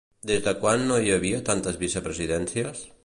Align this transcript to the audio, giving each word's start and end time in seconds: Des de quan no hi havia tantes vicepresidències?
Des 0.29 0.39
de 0.45 0.53
quan 0.63 0.85
no 0.91 0.97
hi 1.03 1.13
havia 1.17 1.43
tantes 1.51 1.77
vicepresidències? 1.83 2.83